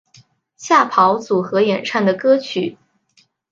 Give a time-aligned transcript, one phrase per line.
[0.57, 2.75] 吓跑组合演唱的歌曲。